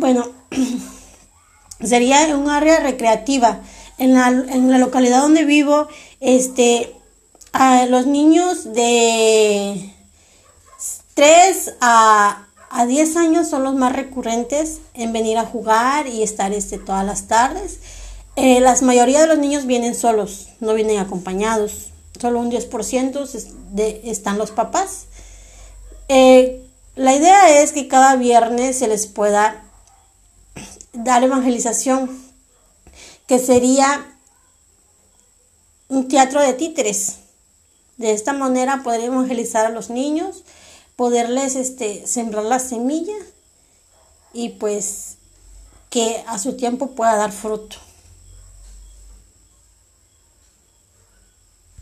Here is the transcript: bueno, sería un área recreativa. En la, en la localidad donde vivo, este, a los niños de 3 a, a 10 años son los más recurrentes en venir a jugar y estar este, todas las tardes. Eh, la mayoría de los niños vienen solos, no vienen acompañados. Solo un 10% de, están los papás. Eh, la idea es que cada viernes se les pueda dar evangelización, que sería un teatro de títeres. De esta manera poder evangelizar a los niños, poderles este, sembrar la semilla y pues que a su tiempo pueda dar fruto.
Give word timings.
bueno, 0.00 0.26
sería 1.84 2.36
un 2.36 2.50
área 2.50 2.80
recreativa. 2.80 3.60
En 3.98 4.14
la, 4.14 4.28
en 4.28 4.70
la 4.70 4.78
localidad 4.78 5.20
donde 5.20 5.44
vivo, 5.44 5.86
este, 6.20 6.96
a 7.52 7.84
los 7.84 8.06
niños 8.06 8.72
de 8.72 9.92
3 11.14 11.74
a, 11.82 12.46
a 12.70 12.86
10 12.86 13.16
años 13.16 13.50
son 13.50 13.64
los 13.64 13.74
más 13.74 13.94
recurrentes 13.94 14.80
en 14.94 15.12
venir 15.12 15.36
a 15.36 15.44
jugar 15.44 16.06
y 16.06 16.22
estar 16.22 16.52
este, 16.54 16.78
todas 16.78 17.04
las 17.04 17.28
tardes. 17.28 17.80
Eh, 18.36 18.60
la 18.60 18.74
mayoría 18.80 19.20
de 19.20 19.26
los 19.26 19.38
niños 19.38 19.66
vienen 19.66 19.94
solos, 19.94 20.48
no 20.60 20.72
vienen 20.72 20.98
acompañados. 20.98 21.90
Solo 22.18 22.38
un 22.38 22.50
10% 22.50 23.28
de, 23.72 24.00
están 24.04 24.38
los 24.38 24.50
papás. 24.50 25.06
Eh, 26.08 26.62
la 26.96 27.14
idea 27.14 27.60
es 27.60 27.72
que 27.72 27.88
cada 27.88 28.16
viernes 28.16 28.78
se 28.78 28.88
les 28.88 29.06
pueda 29.06 29.64
dar 30.92 31.22
evangelización, 31.22 32.10
que 33.26 33.38
sería 33.38 34.16
un 35.88 36.08
teatro 36.08 36.40
de 36.40 36.52
títeres. 36.54 37.16
De 37.96 38.12
esta 38.12 38.32
manera 38.32 38.82
poder 38.82 39.02
evangelizar 39.02 39.66
a 39.66 39.70
los 39.70 39.90
niños, 39.90 40.44
poderles 40.96 41.54
este, 41.54 42.06
sembrar 42.06 42.44
la 42.44 42.58
semilla 42.58 43.16
y 44.32 44.50
pues 44.50 45.16
que 45.90 46.24
a 46.26 46.38
su 46.38 46.56
tiempo 46.56 46.92
pueda 46.92 47.16
dar 47.16 47.32
fruto. 47.32 47.76